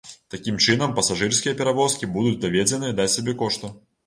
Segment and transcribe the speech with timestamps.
[0.33, 3.73] Такім чынам пасажырскія перавозкі будуць даведзеныя да сабекошту.